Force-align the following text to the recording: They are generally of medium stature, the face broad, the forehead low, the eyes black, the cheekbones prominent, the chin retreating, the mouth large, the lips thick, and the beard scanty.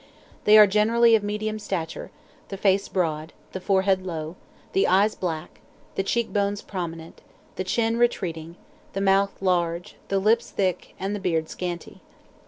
They 0.45 0.57
are 0.57 0.65
generally 0.65 1.13
of 1.13 1.21
medium 1.21 1.59
stature, 1.59 2.09
the 2.47 2.57
face 2.57 2.87
broad, 2.87 3.33
the 3.51 3.61
forehead 3.61 4.01
low, 4.03 4.35
the 4.73 4.87
eyes 4.87 5.13
black, 5.13 5.61
the 5.93 6.01
cheekbones 6.01 6.63
prominent, 6.63 7.21
the 7.55 7.63
chin 7.63 7.97
retreating, 7.97 8.55
the 8.93 9.01
mouth 9.01 9.39
large, 9.41 9.97
the 10.07 10.17
lips 10.17 10.49
thick, 10.49 10.95
and 10.99 11.15
the 11.15 11.19
beard 11.19 11.49
scanty. 11.49 12.01